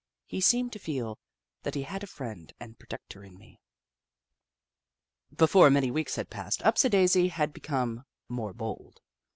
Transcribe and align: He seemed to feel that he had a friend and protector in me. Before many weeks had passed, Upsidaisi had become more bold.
He 0.25 0.41
seemed 0.41 0.73
to 0.73 0.79
feel 0.79 1.19
that 1.61 1.75
he 1.75 1.83
had 1.83 2.01
a 2.01 2.07
friend 2.07 2.51
and 2.59 2.79
protector 2.79 3.23
in 3.23 3.37
me. 3.37 3.61
Before 5.31 5.69
many 5.69 5.91
weeks 5.91 6.15
had 6.15 6.31
passed, 6.31 6.63
Upsidaisi 6.63 7.27
had 7.27 7.53
become 7.53 8.05
more 8.27 8.51
bold. 8.51 8.99